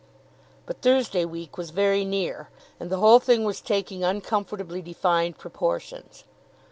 But 0.65 0.81
Thursday 0.81 1.25
week 1.25 1.59
was 1.59 1.69
very 1.69 2.03
near, 2.05 2.49
and 2.79 2.89
the 2.89 2.97
whole 2.97 3.19
thing 3.19 3.43
was 3.43 3.61
taking 3.61 4.03
uncomfortably 4.03 4.81
defined 4.81 5.37
proportions. 5.37 6.23